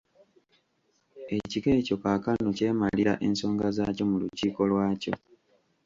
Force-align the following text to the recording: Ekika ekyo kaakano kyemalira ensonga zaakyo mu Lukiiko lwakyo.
Ekika 1.35 1.69
ekyo 1.79 1.95
kaakano 2.03 2.47
kyemalira 2.57 3.13
ensonga 3.27 3.65
zaakyo 3.75 4.03
mu 4.09 4.17
Lukiiko 4.21 4.61
lwakyo. 4.71 5.13